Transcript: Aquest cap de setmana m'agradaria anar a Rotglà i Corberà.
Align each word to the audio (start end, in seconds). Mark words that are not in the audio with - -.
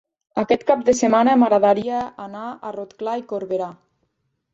Aquest 0.43 0.63
cap 0.69 0.79
de 0.85 0.95
setmana 0.99 1.35
m'agradaria 1.41 1.99
anar 2.25 2.47
a 2.47 2.73
Rotglà 2.79 3.15
i 3.23 3.27
Corberà. 3.33 3.69